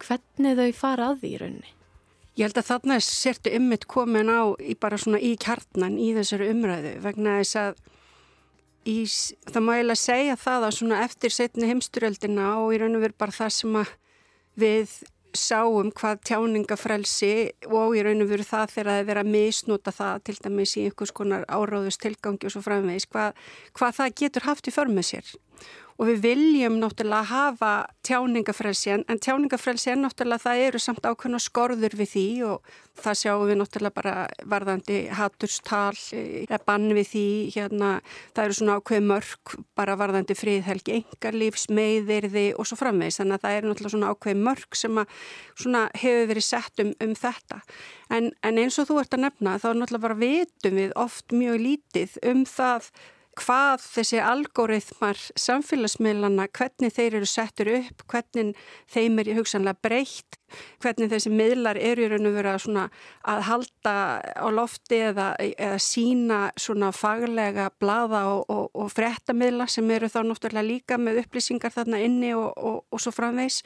hvernig 0.00 0.58
þau 0.58 0.72
fara 0.80 1.12
að 1.12 1.22
því 1.22 1.30
í 1.30 1.38
rauninni? 1.42 1.76
Ég 2.38 2.46
held 2.46 2.58
að 2.60 2.68
þarna 2.70 2.96
er 2.96 3.04
sértu 3.04 3.52
ymmit 3.54 3.86
komin 3.90 4.30
á 4.32 4.42
í 4.62 4.76
bara 4.80 4.98
svona 5.00 5.20
í 5.20 5.34
kjarnan 5.40 5.98
í 6.00 6.12
þessari 6.16 6.50
umræðu 6.54 6.92
vegna 7.04 7.38
þess 7.40 7.58
að 7.60 7.80
í, 8.88 8.98
það 9.50 9.64
má 9.66 9.72
eiginlega 9.76 10.02
segja 10.02 10.36
það 10.40 10.66
að 10.68 10.76
svona 10.78 11.00
eftir 11.04 11.34
setni 11.34 11.70
heimsturöldina 11.70 12.52
og 12.62 12.74
í 12.74 12.80
raun 12.80 12.96
og 12.96 13.04
veru 13.04 13.18
bara 13.18 13.36
það 13.36 13.56
sem 13.58 13.80
að 13.82 13.92
við 14.60 14.94
sáum 15.36 15.90
hvað 15.94 16.22
tjáningafrelsi 16.28 17.32
og 17.70 17.96
í 17.98 18.04
raun 18.06 18.24
og 18.24 18.30
veru 18.32 18.46
það 18.46 18.72
þegar 18.74 18.90
það 18.90 19.00
er 19.00 19.08
verið 19.10 19.22
að 19.22 19.34
misnúta 19.36 19.94
það 19.94 20.24
til 20.26 20.36
dæmis 20.44 20.74
í 20.76 20.86
einhvers 20.88 21.14
konar 21.14 21.46
áráðust 21.48 22.02
tilgangi 22.02 22.48
og 22.48 22.54
svo 22.54 22.64
framvegis 22.64 23.08
hvað, 23.10 23.38
hvað 23.78 23.96
það 24.00 24.16
getur 24.22 24.48
haft 24.48 24.70
í 24.70 24.74
förmið 24.74 25.08
sér 25.10 25.32
og 26.00 26.08
við 26.08 26.20
viljum 26.24 26.78
náttúrulega 26.80 27.28
hafa 27.28 27.70
tjáningafrelsi 28.08 28.94
en 28.96 29.20
tjáningafrelsi 29.20 29.90
er 29.92 29.98
náttúrulega 30.00 30.46
það 30.46 30.62
eru 30.68 30.80
samt 30.80 31.04
ákveðna 31.04 31.40
skorður 31.44 31.96
við 31.98 32.08
því 32.14 32.24
og 32.48 32.70
það 33.00 33.18
sjáum 33.20 33.44
við 33.50 33.58
náttúrulega 33.60 33.96
bara 33.98 34.14
varðandi 34.48 34.96
haturstal 35.18 35.98
eða 36.16 36.60
bann 36.64 36.88
við 36.96 37.10
því 37.10 37.26
hérna 37.56 37.92
það 38.32 38.42
eru 38.46 38.58
svona 38.60 38.78
ákveð 38.80 39.06
mörg 39.10 39.54
bara 39.76 39.98
varðandi 40.00 40.38
friðhelgi 40.40 40.96
engarlífs, 41.02 41.68
meðirði 41.68 42.46
og 42.56 42.68
svo 42.68 42.80
framvegs 42.80 43.20
þannig 43.20 43.36
að 43.36 43.44
það 43.44 43.58
eru 43.58 43.70
náttúrulega 43.70 43.94
svona 43.98 44.16
ákveð 44.16 44.42
mörg 44.48 44.80
sem 44.80 45.04
að 45.04 45.14
svona 45.52 45.86
hefur 46.00 46.28
verið 46.32 46.48
sett 46.48 46.84
um, 46.84 46.96
um 47.04 47.16
þetta. 47.20 47.62
En, 48.08 48.32
en 48.40 48.64
eins 48.64 48.80
og 48.80 48.88
þú 48.88 49.00
ert 49.04 49.16
að 49.16 49.26
nefna 49.28 49.56
þá 49.60 49.70
náttúrulega 49.74 50.06
bara 50.08 50.20
vitum 50.24 50.80
við 50.80 50.96
oft 50.96 51.36
mjög 51.36 51.64
lítið 51.68 52.20
um 52.32 52.46
það 52.48 52.92
hvað 53.40 53.84
þessi 53.84 54.20
algóriðmar 54.22 55.18
samfélagsmiðlana, 55.38 56.46
hvernig 56.56 56.92
þeir 56.94 57.16
eru 57.20 57.28
settur 57.28 57.70
upp, 57.78 58.04
hvernig 58.10 58.58
þeim 58.90 59.18
er 59.22 59.30
hugsanlega 59.38 59.80
breytt, 59.82 60.38
hvernig 60.82 61.10
þessi 61.12 61.32
miðlar 61.32 61.78
eru 61.80 62.04
í 62.04 62.10
raun 62.10 62.28
og 62.30 62.36
vera 62.36 62.54
að 62.58 63.42
halda 63.48 63.94
á 64.36 64.48
lofti 64.52 65.00
eða, 65.10 65.32
eða 65.40 65.80
sína 65.82 66.40
svona 66.60 66.92
faglega 66.96 67.70
blada 67.80 68.26
og, 68.34 68.44
og, 68.50 68.70
og 68.74 68.92
frettamidla 68.92 69.68
sem 69.70 69.90
eru 69.94 70.10
þá 70.10 70.22
náttúrulega 70.26 70.66
líka 70.66 71.00
með 71.00 71.24
upplýsingar 71.24 71.74
þarna 71.74 72.02
inni 72.04 72.34
og, 72.36 72.50
og 72.90 73.02
svo 73.02 73.14
framvegs 73.14 73.62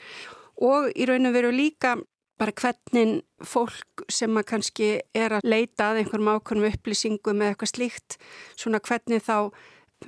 og 0.62 0.90
í 0.94 1.06
raun 1.08 1.26
og 1.28 1.34
veru 1.34 1.54
líka 1.54 1.96
bara 2.40 2.54
hvernig 2.58 3.22
fólk 3.44 4.04
sem 4.10 4.34
að 4.36 4.48
kannski 4.50 4.88
er 5.14 5.36
að 5.36 5.46
leita 5.46 5.90
að 5.90 6.02
einhverjum 6.02 6.32
ákveðnum 6.34 6.70
upplýsingum 6.72 7.42
eða 7.44 7.54
eitthvað 7.54 7.72
slíkt, 7.74 8.18
svona 8.58 8.82
hvernig 8.82 9.22
þá 9.24 9.36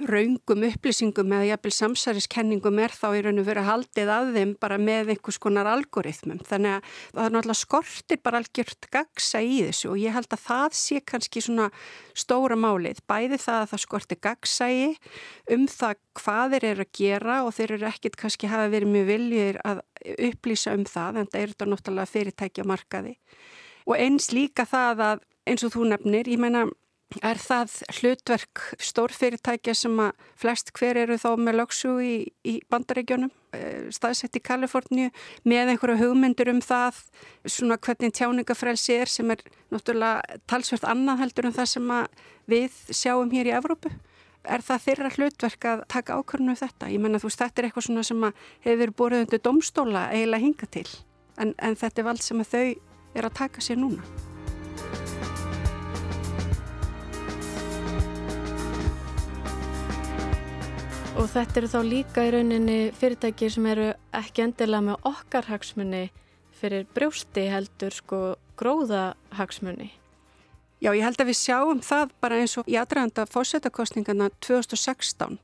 raungum 0.04 0.64
upplýsingum 0.66 1.32
eða 1.32 1.46
jafnvel 1.50 1.72
samsæriskenningum 1.72 2.80
er 2.84 2.92
þá 2.92 3.06
í 3.16 3.22
raun 3.24 3.40
og 3.40 3.46
verið 3.48 3.66
haldið 3.68 4.12
að 4.12 4.30
þeim 4.36 4.52
bara 4.60 4.78
með 4.80 5.12
einhvers 5.14 5.38
konar 5.42 5.70
algoritmum. 5.70 6.40
Þannig 6.46 6.76
að 6.76 6.90
það 7.14 7.22
er 7.24 7.34
náttúrulega 7.36 7.60
skortir 7.60 8.20
bara 8.24 8.40
algjört 8.42 8.88
gagsa 8.92 9.42
í 9.42 9.58
þessu 9.66 9.92
og 9.94 10.00
ég 10.02 10.16
held 10.16 10.30
að 10.36 10.44
það 10.44 10.78
sé 10.80 11.02
kannski 11.12 11.44
svona 11.46 11.68
stóra 12.16 12.58
málið. 12.60 13.02
Bæði 13.08 13.40
það 13.42 13.60
að 13.62 13.70
það 13.72 13.84
skortir 13.86 14.22
gagsægi 14.28 14.88
um 15.56 15.68
það 15.72 16.00
hvað 16.20 16.56
þeir 16.56 16.68
eru 16.70 16.86
að 16.86 16.96
gera 17.00 17.38
og 17.44 17.54
þeir 17.56 17.76
eru 17.76 17.90
ekkit 17.90 18.18
kannski 18.20 18.50
hafa 18.52 18.72
verið 18.72 18.92
mjög 18.92 19.12
viljir 19.12 19.60
að 19.64 19.84
upplýsa 20.30 20.76
um 20.76 20.84
það 20.88 21.22
en 21.22 21.30
það 21.32 21.40
eru 21.42 21.56
þetta 21.56 21.70
náttúrulega 21.72 22.12
fyrirtækja 22.12 22.68
markaði. 22.68 23.16
Og 23.86 23.96
eins 24.00 24.32
líka 24.34 24.66
það 24.66 25.02
að 25.12 25.24
eins 25.46 25.62
og 25.62 25.72
þú 25.76 25.86
nefnir, 25.92 26.26
ég 26.26 26.40
menna 26.42 26.66
er 27.22 27.38
það 27.38 27.74
hlutverk 28.00 28.62
stórfyrirtækja 28.82 29.74
sem 29.78 30.00
að 30.02 30.24
flest 30.38 30.72
hver 30.76 30.98
eru 31.04 31.18
þá 31.20 31.28
með 31.38 31.58
lögsu 31.60 31.92
í, 32.02 32.14
í 32.42 32.56
bandaríkjónum, 32.72 33.30
eh, 33.56 33.86
staðsett 33.94 34.36
í 34.36 34.42
Kaliforníu 34.42 35.12
með 35.46 35.72
einhverju 35.74 36.00
hugmyndur 36.02 36.50
um 36.52 36.60
það 36.64 37.00
svona 37.46 37.78
hvernig 37.78 38.16
tjáningafrelsi 38.18 38.98
er 38.98 39.12
sem 39.12 39.30
er 39.30 39.44
náttúrulega 39.72 40.40
talsvert 40.50 40.84
annað 40.84 41.22
heldur 41.24 41.48
en 41.48 41.56
það 41.56 41.72
sem 41.76 41.96
við 42.50 42.82
sjáum 42.90 43.32
hér 43.32 43.52
í 43.52 43.56
Evrópu. 43.56 43.94
Er 44.46 44.62
það 44.62 44.84
þeirra 44.84 45.14
hlutverk 45.16 45.64
að 45.66 45.82
taka 45.90 46.18
ákvörnum 46.20 46.54
um 46.54 46.58
þetta? 46.58 46.90
Ég 46.90 47.02
menna 47.02 47.18
þú 47.18 47.30
veist 47.30 47.42
þetta 47.42 47.62
er 47.62 47.68
eitthvað 47.70 47.88
svona 47.88 48.06
sem 48.06 48.30
hefur 48.66 48.94
borðið 48.94 49.26
undir 49.26 49.42
domstóla 49.42 50.06
eiginlega 50.12 50.46
hinga 50.46 50.70
til 50.70 50.88
en, 51.38 51.54
en 51.58 51.76
þetta 51.76 52.02
er 52.02 52.08
vald 52.12 52.22
sem 52.22 52.46
þau 52.46 52.64
er 53.16 53.28
að 53.28 53.38
taka 53.42 53.64
sér 53.64 53.80
núna. 53.82 54.35
Og 61.16 61.30
þetta 61.32 61.60
eru 61.62 61.68
þá 61.72 61.78
líka 61.88 62.22
í 62.26 62.32
rauninni 62.34 62.80
fyrirtækir 62.92 63.52
sem 63.54 63.66
eru 63.70 63.86
ekki 64.16 64.42
endilega 64.44 64.84
með 64.84 65.06
okkar 65.08 65.46
hagsmunni 65.48 66.02
fyrir 66.60 66.84
brjósti 66.92 67.46
heldur 67.48 67.94
sko 67.96 68.18
gróðahagsmunni. 68.60 69.88
Já, 70.84 70.90
ég 70.92 71.00
held 71.06 71.22
að 71.22 71.30
við 71.30 71.38
sjáum 71.40 71.80
það 71.80 72.12
bara 72.20 72.42
eins 72.42 72.58
og 72.60 72.68
í 72.68 72.76
aðræðanda 72.76 73.24
fórsetakostningarna 73.32 74.28
2016 74.44 75.38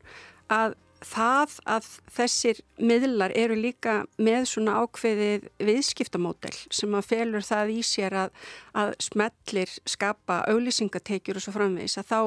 að 0.53 0.77
það 1.07 1.57
að 1.75 1.89
þessir 2.17 2.61
miðlar 2.79 3.35
eru 3.39 3.57
líka 3.59 3.95
með 4.23 4.47
svona 4.53 4.79
ákveðið 4.83 5.49
viðskiptamódel 5.63 6.55
sem 6.71 6.97
að 6.97 7.09
felur 7.11 7.47
það 7.47 7.75
í 7.75 7.81
sér 7.87 8.17
að, 8.25 8.33
að 8.79 8.95
smellir 9.07 9.75
skapa 9.89 10.41
auðlýsingateikjur 10.53 11.41
og 11.41 11.47
svo 11.47 11.55
framvegis 11.57 11.99
að 12.01 12.11
þá 12.13 12.21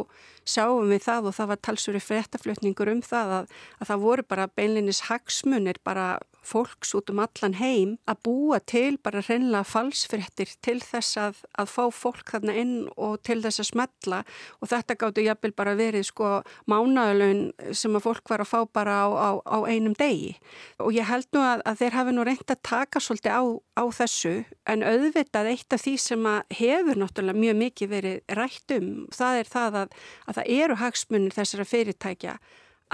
sjáum 0.56 0.94
við 0.94 1.04
það 1.08 1.30
og 1.30 1.38
það 1.40 1.52
var 1.52 1.64
talsuri 1.70 2.04
fréttaflutningur 2.04 2.94
um 2.94 3.04
það 3.06 3.36
að, 3.40 3.52
að 3.80 3.92
það 3.92 4.06
voru 4.06 4.28
bara 4.36 4.50
beinlinis 4.56 5.06
hagsmunir 5.10 5.82
bara 5.84 6.16
fólks 6.48 6.94
út 6.98 7.12
um 7.14 7.22
allan 7.24 7.58
heim 7.60 7.96
að 8.10 8.22
búa 8.28 8.60
til 8.64 8.98
bara 9.04 9.24
reynlega 9.26 9.66
falsfrettir 9.68 10.52
til 10.66 10.78
þess 10.84 11.20
að, 11.20 11.42
að 11.60 11.72
fá 11.72 11.84
fólk 11.94 12.34
þarna 12.34 12.56
inn 12.62 12.74
og 12.96 13.18
til 13.26 13.40
þess 13.44 13.64
að 13.64 13.70
smetla 13.72 14.22
og 14.60 14.72
þetta 14.72 14.98
gáttu 15.02 15.26
jafnvel 15.26 15.54
bara 15.58 15.76
verið 15.80 16.08
sko 16.10 16.32
mánaðalun 16.72 17.48
sem 17.76 17.96
að 17.98 18.06
fólk 18.08 18.34
var 18.34 18.46
að 18.46 18.52
fá 18.52 18.60
bara 18.76 18.98
á, 19.06 19.08
á, 19.10 19.30
á 19.42 19.58
einum 19.70 19.96
degi. 19.98 20.36
Og 20.84 20.94
ég 20.96 21.08
held 21.10 21.30
nú 21.36 21.44
að, 21.44 21.64
að 21.66 21.82
þeir 21.82 21.98
hafi 22.00 22.16
nú 22.16 22.28
reynd 22.28 22.54
að 22.54 22.64
taka 22.66 23.02
svolítið 23.04 23.38
á, 23.38 23.44
á 23.82 23.84
þessu 24.00 24.36
en 24.70 24.86
auðvitað 24.86 25.52
eitt 25.54 25.76
af 25.76 25.84
því 25.86 25.96
sem 26.02 26.30
að 26.30 26.60
hefur 26.60 27.02
náttúrulega 27.02 27.44
mjög 27.46 27.60
mikið 27.64 27.92
verið 27.96 28.38
rætt 28.40 28.76
um 28.76 28.92
það 29.16 29.42
er 29.42 29.52
það 29.52 29.82
að, 29.82 29.98
að 30.26 30.40
það 30.40 30.54
eru 30.60 30.80
hagsmunir 30.82 31.36
þessara 31.36 31.68
fyrirtækja 31.70 32.38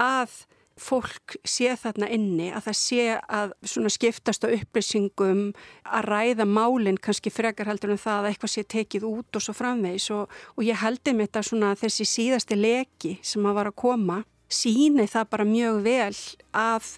að 0.00 0.42
fólk 0.80 1.36
sé 1.44 1.74
þarna 1.78 2.08
inni, 2.12 2.48
að 2.52 2.68
það 2.68 2.76
sé 2.78 3.04
að 3.28 3.54
skiptast 3.92 4.44
á 4.46 4.48
upplýsingum 4.48 5.42
að 5.84 6.08
ræða 6.08 6.46
málinn 6.48 7.00
kannski 7.00 7.32
frekar 7.32 7.68
heldur 7.70 7.94
en 7.94 8.00
það 8.00 8.20
að 8.20 8.28
eitthvað 8.30 8.54
sé 8.54 8.64
tekið 8.74 9.08
út 9.08 9.38
og 9.38 9.44
svo 9.44 9.54
framvegs 9.56 10.10
og, 10.14 10.30
og 10.56 10.66
ég 10.66 10.80
heldur 10.82 11.16
mér 11.18 11.28
þetta 11.28 11.42
svona 11.48 11.72
þessi 11.78 12.06
síðasti 12.08 12.58
leki 12.58 13.16
sem 13.22 13.46
að 13.46 13.58
var 13.60 13.72
að 13.72 13.80
koma 13.84 14.22
síni 14.52 15.08
það 15.08 15.28
bara 15.32 15.48
mjög 15.48 15.82
vel 15.84 16.20
að 16.52 16.94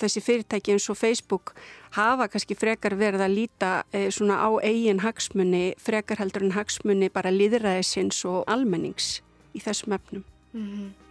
þessi 0.00 0.22
fyrirtæki 0.22 0.74
eins 0.74 0.88
og 0.92 0.98
Facebook 1.00 1.52
hafa 1.96 2.28
kannski 2.30 2.56
frekar 2.56 2.94
verið 2.96 3.24
að 3.26 3.36
líta 3.36 3.72
e, 3.92 4.06
svona 4.14 4.38
á 4.38 4.48
eigin 4.62 5.02
hagsmunni 5.04 5.74
frekar 5.82 6.22
heldur 6.22 6.46
en 6.46 6.56
hagsmunni 6.56 7.10
bara 7.12 7.34
líðræðisins 7.34 8.22
og 8.30 8.44
almennings 8.50 9.18
í 9.52 9.62
þessum 9.64 9.98
efnum. 9.98 10.24
Mm 10.54 10.66
-hmm 10.70 11.09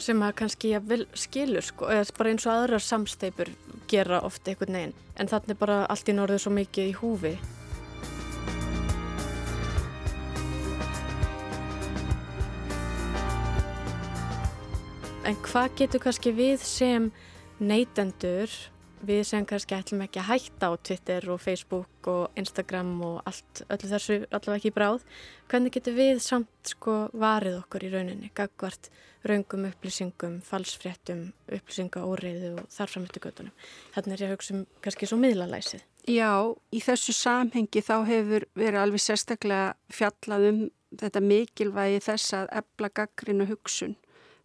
sem 0.00 0.22
að 0.24 0.36
kannski 0.40 0.72
vil 0.88 1.04
skilur 1.14 1.64
sko, 1.64 1.88
eða 1.92 2.16
bara 2.18 2.32
eins 2.32 2.46
og 2.46 2.52
aðrar 2.52 2.84
samsteipur 2.84 3.50
gera 3.90 4.22
ofta 4.24 4.52
einhvern 4.52 4.78
veginn. 4.78 4.94
En 5.16 5.28
þannig 5.28 5.58
bara 5.60 5.82
allt 5.92 6.08
í 6.08 6.14
norðu 6.16 6.38
svo 6.42 6.52
mikið 6.56 6.88
í 6.88 6.94
húfi. 7.00 7.34
En 15.22 15.36
hvað 15.46 15.76
getur 15.78 16.02
kannski 16.02 16.32
við 16.34 16.64
sem 16.66 17.12
neytendur 17.62 18.50
við 19.06 19.22
sem 19.28 19.46
kannski 19.48 19.76
ætlum 19.76 20.02
ekki 20.04 20.20
að 20.22 20.28
hætta 20.30 20.70
á 20.70 20.72
Twitter 20.78 21.28
og 21.32 21.40
Facebook 21.42 22.10
og 22.10 22.38
Instagram 22.38 22.92
og 23.06 23.16
allt, 23.28 23.62
öllu 23.68 23.90
þessu 23.90 24.18
allavega 24.30 24.58
ekki 24.60 24.74
bráð, 24.74 25.06
hvernig 25.50 25.74
getur 25.74 25.96
við 25.96 26.20
samt 26.24 26.74
sko 26.74 26.96
varið 27.12 27.60
okkur 27.60 27.86
í 27.86 27.92
rauninni, 27.92 28.30
gagvart 28.36 28.90
raungum 29.28 29.68
upplýsingum, 29.68 30.40
falsfréttum, 30.46 31.30
upplýsingaóriðu 31.46 32.52
og 32.58 32.70
þarframöttu 32.74 33.22
göttunum. 33.22 33.54
Þannig 33.94 34.14
er 34.16 34.24
ég 34.24 34.30
að 34.30 34.36
hugsa 34.36 34.54
um 34.56 34.62
kannski 34.82 35.08
svo 35.10 35.18
miðlalæsið. 35.22 35.84
Já, 36.10 36.32
í 36.74 36.80
þessu 36.82 37.14
samhengi 37.14 37.82
þá 37.86 37.96
hefur 38.08 38.46
verið 38.58 38.80
alveg 38.82 39.04
sérstaklega 39.04 39.74
fjallað 39.94 40.48
um 40.48 40.62
þetta 40.98 41.22
mikilvægi 41.24 42.00
þess 42.04 42.34
að 42.36 42.50
ebla 42.62 42.90
gaggrinu 42.98 43.46
hugsun 43.48 43.94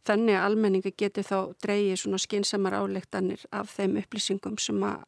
þannig 0.07 0.37
að 0.37 0.45
almenningi 0.47 0.93
geti 0.97 1.23
þá 1.25 1.37
dreyið 1.63 1.99
svona 2.01 2.21
skinsamar 2.21 2.77
álektanir 2.81 3.43
af 3.51 3.73
þeim 3.75 3.99
upplýsingum 4.01 4.57
sem 4.61 4.83
að 4.87 5.03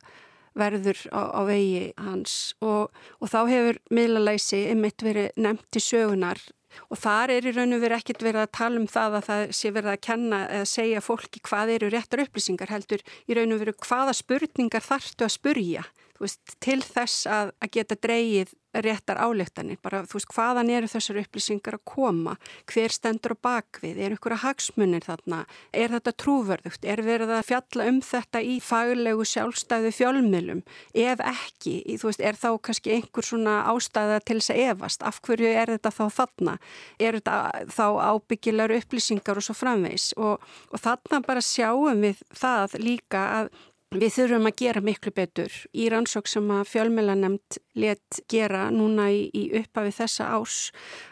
verður 0.59 1.01
á, 1.13 1.21
á 1.39 1.41
vegi 1.47 1.89
hans. 1.97 2.37
Og, 2.65 2.89
og 3.21 3.31
þá 3.31 3.41
hefur 3.49 3.81
miðlalæsi 3.93 4.65
ymitt 4.73 5.05
verið 5.05 5.29
nefnt 5.39 5.79
í 5.79 5.83
sögunar 5.83 6.41
og 6.89 6.99
þar 7.01 7.33
er 7.33 7.47
í 7.49 7.53
raun 7.55 7.75
og 7.75 7.81
verið 7.81 8.01
ekkert 8.01 8.25
verið 8.25 8.43
að 8.43 8.51
tala 8.59 8.81
um 8.81 8.87
það 8.89 9.15
að 9.17 9.27
það 9.29 9.43
sé 9.57 9.71
verið 9.73 9.91
að 9.93 10.03
kenna 10.05 10.41
eða 10.57 10.67
segja 10.69 11.01
fólki 11.01 11.41
hvað 11.49 11.73
eru 11.75 11.89
réttar 11.93 12.23
upplýsingar 12.25 12.73
heldur 12.73 13.03
í 13.25 13.37
raun 13.37 13.55
og 13.55 13.63
verið 13.63 13.79
hvaða 13.87 14.15
spurningar 14.17 14.85
þartu 14.85 15.25
að 15.25 15.33
spurja 15.33 15.85
veist, 16.21 16.55
til 16.61 16.79
þess 16.85 17.25
að, 17.29 17.53
að 17.57 17.73
geta 17.77 17.97
dreyið 18.05 18.53
réttar 18.73 19.17
álektanir, 19.17 19.79
bara 19.81 20.03
þú 20.05 20.19
veist 20.19 20.33
hvaðan 20.33 20.69
eru 20.73 20.89
þessar 20.89 21.19
upplýsingar 21.23 21.77
að 21.79 21.85
koma? 21.89 22.35
Hver 22.69 22.93
stendur 22.93 23.33
á 23.33 23.37
bakvið, 23.47 23.97
er 23.97 24.15
ykkur 24.15 24.35
að 24.35 24.43
hagsmunir 24.43 25.05
þarna, 25.05 25.39
er 25.73 25.93
þetta 25.95 26.13
trúverðugt? 26.23 26.85
Er 26.85 27.01
verið 27.05 27.33
að 27.33 27.47
fjalla 27.49 27.87
um 27.89 28.01
þetta 28.05 28.43
í 28.45 28.59
faglegu 28.63 29.25
sjálfstæðu 29.25 29.93
fjölmilum 29.95 30.61
ef 30.93 31.23
ekki, 31.25 31.75
þú 31.97 32.11
veist, 32.11 32.21
er 32.21 32.37
þá 32.39 32.49
kannski 32.69 32.93
einhver 32.93 33.25
svona 33.25 33.55
ástæða 33.73 34.21
til 34.25 34.39
þess 34.39 34.53
að 34.53 34.61
evast 34.67 35.07
af 35.07 35.21
hverju 35.25 35.49
er 35.49 35.73
þetta 35.75 35.93
þá 35.95 36.03
þarna? 36.19 36.57
Er 36.99 37.17
þetta 37.17 37.65
þá 37.73 37.85
ábyggilegur 38.13 38.77
upplýsingar 38.77 39.41
og 39.41 39.47
svo 39.47 39.57
framvegs 39.57 40.11
og, 40.17 40.45
og 40.69 40.83
þarna 40.83 41.23
bara 41.25 41.43
sjáum 41.43 42.05
við 42.05 42.21
það 42.37 42.77
líka 42.83 43.25
að 43.39 43.51
Við 43.89 44.11
þurfum 44.13 44.45
að 44.45 44.59
gera 44.61 44.81
miklu 44.85 45.11
betur. 45.17 45.53
Í 45.73 45.87
rannsók 45.89 46.27
sem 46.29 46.45
að 46.53 46.67
fjölmelanemt 46.69 47.57
let 47.73 48.19
gera 48.29 48.67
núna 48.69 49.07
í, 49.09 49.23
í 49.33 49.47
upphafi 49.57 49.95
þessa 49.97 50.27
árs 50.35 50.57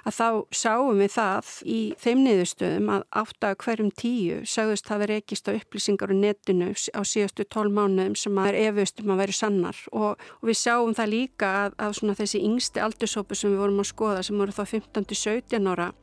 að 0.05 0.13
þá 0.19 0.27
sáum 0.59 1.01
við 1.01 1.09
það 1.15 1.49
í 1.65 1.79
þeim 1.97 2.21
niðurstöðum 2.27 2.93
að 2.93 3.07
átt 3.23 3.49
að 3.49 3.57
hverjum 3.65 3.91
tíu 3.97 4.39
sagðust 4.45 4.91
það 4.91 5.03
verið 5.07 5.21
ekkist 5.23 5.49
á 5.49 5.57
upplýsingar 5.57 6.13
og 6.13 6.21
netinu 6.21 6.69
á 6.69 7.01
síðastu 7.01 7.49
tól 7.49 7.67
mánuðum 7.73 8.13
sem 8.13 8.37
að 8.37 8.51
er 8.51 8.61
efustum 8.67 9.09
að 9.09 9.23
veru 9.23 9.39
sannar. 9.41 9.83
Og, 9.89 10.27
og 10.37 10.51
við 10.51 10.61
sáum 10.61 10.93
það 10.93 11.13
líka 11.15 11.53
að, 11.63 11.79
að 11.81 12.17
þessi 12.21 12.45
yngsti 12.45 12.85
aldursópu 12.85 13.41
sem 13.41 13.57
við 13.57 13.65
vorum 13.65 13.81
að 13.81 13.89
skoða 13.95 14.27
sem 14.29 14.37
voru 14.37 14.53
þá 14.53 14.67
15-17 14.77 15.73
ára 15.73 15.95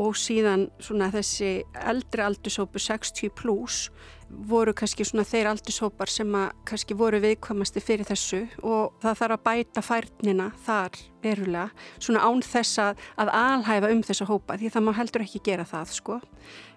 og 0.00 0.16
síðan 0.18 0.68
þessi 0.80 1.62
eldri 1.84 2.24
aldursópu 2.24 2.82
60 2.82 3.34
pluss 3.38 3.88
voru 4.48 4.72
kannski 4.76 5.04
svona 5.06 5.24
þeir 5.26 5.48
aldurshópar 5.52 6.10
sem 6.10 6.30
að 6.36 6.52
kannski 6.68 6.96
voru 6.98 7.20
viðkvamasti 7.22 7.82
fyrir 7.84 8.08
þessu 8.08 8.42
og 8.62 8.94
það 9.02 9.18
þarf 9.20 9.36
að 9.36 9.44
bæta 9.44 9.84
færnina 9.84 10.46
þar 10.66 10.98
verulega 11.24 11.88
svona 12.02 12.24
án 12.24 12.42
þess 12.44 12.80
að, 12.82 13.02
að 13.20 13.32
alhæfa 13.38 13.90
um 13.94 14.02
þessa 14.06 14.28
hópa 14.28 14.58
því 14.60 14.72
það 14.74 14.86
má 14.86 14.92
heldur 14.98 15.24
ekki 15.24 15.42
gera 15.44 15.66
það 15.68 15.92
sko. 15.98 16.18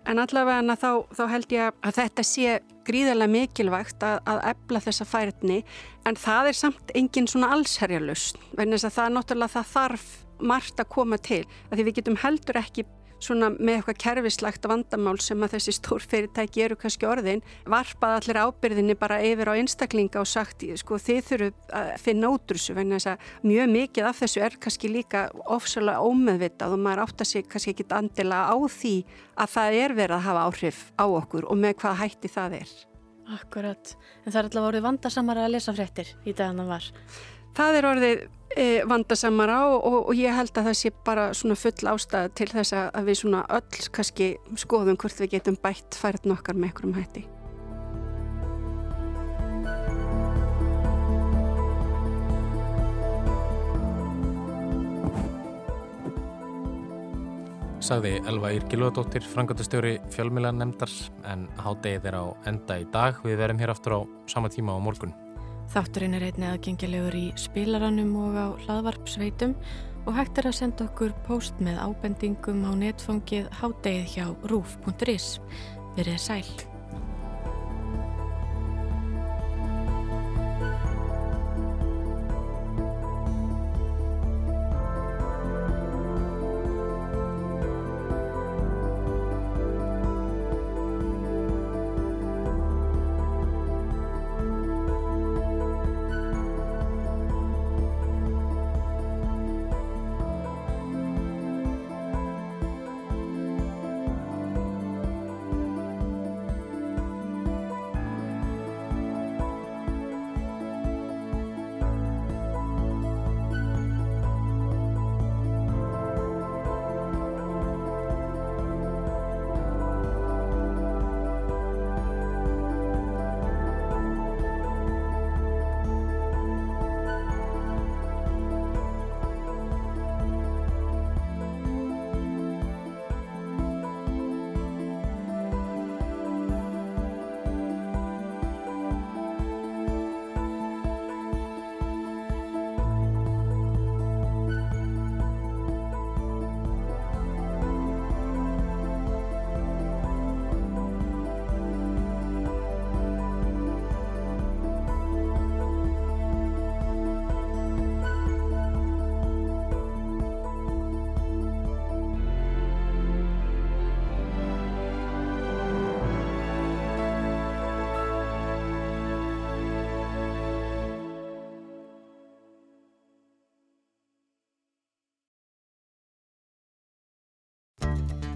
En 0.08 0.22
allavega 0.24 0.78
þá, 0.80 0.92
þá 1.18 1.24
held 1.34 1.56
ég 1.58 1.82
að 1.84 1.98
þetta 1.98 2.28
sé 2.28 2.60
gríðarlega 2.88 3.34
mikilvægt 3.34 4.06
að, 4.08 4.22
að 4.30 4.44
ebla 4.54 4.84
þessa 4.86 5.08
færni 5.08 5.64
en 6.08 6.20
það 6.20 6.52
er 6.52 6.62
samt 6.62 6.96
engin 6.96 7.28
svona 7.28 7.52
allsherjarlust 7.58 8.40
vegna 8.54 8.78
þess 8.78 8.92
að 8.92 8.98
það 9.02 9.18
náttúrulega 9.18 9.56
það 9.58 9.74
þarf 9.74 10.08
margt 10.38 10.80
að 10.80 10.92
koma 10.94 11.18
til 11.18 11.44
að 11.72 11.80
því 11.80 11.88
við 11.88 12.00
getum 12.00 12.20
heldur 12.22 12.60
ekki 12.62 12.86
svona 13.24 13.50
með 13.56 13.80
eitthvað 13.80 14.00
kerfislagt 14.04 14.68
vandamál 14.70 15.16
sem 15.24 15.42
að 15.44 15.56
þessi 15.56 15.76
stór 15.78 16.06
fyrirtæki 16.06 16.64
eru 16.66 16.78
kannski 16.80 17.08
orðin, 17.10 17.44
varpað 17.70 18.18
allir 18.20 18.42
ábyrðinni 18.46 18.98
bara 19.00 19.20
yfir 19.26 19.52
á 19.52 19.58
einstaklinga 19.58 20.22
og 20.22 20.30
sagt 20.30 20.66
sko 20.82 21.00
þið 21.02 21.22
þurfum 21.30 21.78
að 21.80 21.94
finna 22.04 22.32
útrúsu 22.34 22.76
vegna 22.78 23.00
þess 23.00 23.14
að 23.14 23.48
mjög 23.52 23.72
mikið 23.76 24.10
af 24.10 24.20
þessu 24.24 24.44
er 24.48 24.60
kannski 24.62 24.92
líka 24.92 25.24
ofsalega 25.46 26.04
ómeðvitað 26.04 26.76
og 26.76 26.84
maður 26.84 27.06
átt 27.06 27.24
að 27.24 27.32
sig 27.32 27.48
kannski 27.50 27.74
ekki 27.76 27.88
andila 27.98 28.44
á 28.50 28.56
því 28.58 28.96
að 29.38 29.56
það 29.56 29.80
er 29.84 29.98
verið 30.02 30.18
að 30.18 30.28
hafa 30.28 30.46
áhrif 30.50 30.84
á 30.98 31.06
okkur 31.08 31.50
og 31.50 31.60
með 31.62 31.80
hvað 31.82 32.00
hætti 32.04 32.32
það 32.32 32.62
er. 32.62 32.76
Akkurat, 33.28 33.90
en 34.24 34.32
það 34.32 34.38
er 34.40 34.46
allavega 34.48 34.68
orðið 34.70 34.86
vandarsamara 34.86 35.48
að 35.48 35.58
lesa 35.58 35.74
fréttir 35.76 36.14
í 36.24 36.32
dagana 36.32 36.64
var. 36.70 36.86
Það 37.58 37.76
er 37.80 37.86
orðið 37.90 38.20
e, 38.54 38.66
vandasamara 38.86 39.56
og, 39.72 39.80
og, 39.82 39.96
og 40.12 40.20
ég 40.20 40.36
held 40.38 40.52
að 40.54 40.70
það 40.70 40.76
sé 40.78 40.92
bara 41.08 41.24
svona 41.34 41.58
full 41.58 41.90
ástæða 41.90 42.30
til 42.38 42.48
þess 42.52 42.76
að 42.78 43.10
við 43.10 43.18
svona 43.24 43.40
öll 43.58 43.88
kannski 43.98 44.28
skoðum 44.62 45.00
hvort 45.02 45.24
við 45.24 45.34
getum 45.34 45.58
bætt 45.64 45.98
færð 45.98 46.30
nokkar 46.30 46.54
með 46.54 46.70
einhverjum 46.70 46.96
hætti. 47.00 47.26
Sagði 57.88 58.18
Elva 58.28 58.52
Írkilóðadóttir, 58.52 59.26
frangatastjóri 59.32 59.96
fjölmjölan 60.14 60.60
nefndar 60.62 60.92
en 61.32 61.48
hádegið 61.58 62.10
er 62.12 62.22
á 62.22 62.26
enda 62.52 62.84
í 62.84 62.92
dag. 62.94 63.24
Við 63.26 63.40
verum 63.42 63.64
hér 63.64 63.74
aftur 63.74 63.98
á 63.98 64.00
sama 64.30 64.52
tíma 64.54 64.76
á 64.76 64.80
morgun. 64.84 65.16
Þátturinn 65.74 66.16
er 66.16 66.30
einnig 66.30 66.48
aðgengilegur 66.48 67.18
í 67.20 67.26
spilaranum 67.40 68.14
og 68.22 68.38
á 68.40 68.48
hlaðvarpsveitum 68.64 69.58
og 70.08 70.16
hægt 70.16 70.40
er 70.40 70.48
að 70.48 70.58
senda 70.62 70.88
okkur 70.88 71.12
post 71.28 71.60
með 71.64 71.82
ábendingum 71.84 72.64
á 72.64 72.72
netfangið 72.80 73.52
hádegið 73.60 74.16
hjá 74.16 74.26
rúf.is. 74.48 75.30
Verið 76.00 76.20
sæl. 76.24 76.77